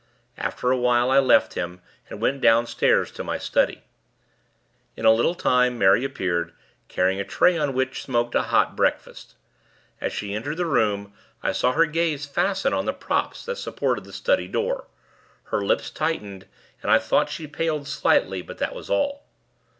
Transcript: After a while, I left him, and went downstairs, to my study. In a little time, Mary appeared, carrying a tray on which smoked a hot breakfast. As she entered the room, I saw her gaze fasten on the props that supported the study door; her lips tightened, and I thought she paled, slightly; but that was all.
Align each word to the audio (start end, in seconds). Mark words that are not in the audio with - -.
After 0.39 0.71
a 0.71 0.77
while, 0.77 1.11
I 1.11 1.19
left 1.19 1.53
him, 1.53 1.79
and 2.09 2.19
went 2.19 2.41
downstairs, 2.41 3.11
to 3.11 3.23
my 3.23 3.37
study. 3.37 3.83
In 4.95 5.05
a 5.05 5.13
little 5.13 5.35
time, 5.35 5.77
Mary 5.77 6.03
appeared, 6.03 6.55
carrying 6.87 7.19
a 7.19 7.23
tray 7.23 7.55
on 7.55 7.75
which 7.75 8.01
smoked 8.01 8.33
a 8.33 8.41
hot 8.41 8.75
breakfast. 8.75 9.35
As 10.01 10.11
she 10.11 10.33
entered 10.33 10.57
the 10.57 10.65
room, 10.65 11.13
I 11.43 11.51
saw 11.51 11.73
her 11.73 11.85
gaze 11.85 12.25
fasten 12.25 12.73
on 12.73 12.85
the 12.85 12.93
props 12.93 13.45
that 13.45 13.57
supported 13.57 14.03
the 14.05 14.11
study 14.11 14.47
door; 14.47 14.85
her 15.43 15.61
lips 15.63 15.91
tightened, 15.91 16.47
and 16.81 16.89
I 16.89 16.97
thought 16.97 17.29
she 17.29 17.45
paled, 17.45 17.87
slightly; 17.87 18.41
but 18.41 18.57
that 18.57 18.73
was 18.73 18.89
all. 18.89 19.23